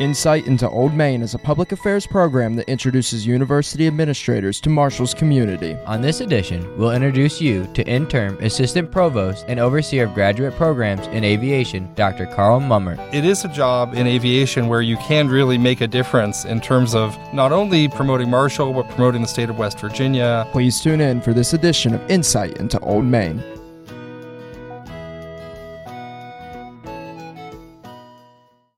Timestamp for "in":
11.08-11.22, 13.92-14.06, 16.46-16.62, 21.02-21.20